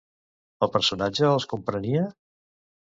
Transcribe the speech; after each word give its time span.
El 0.67 0.71
personatge 0.79 1.29
els 1.33 1.47
comprenia? 1.55 2.11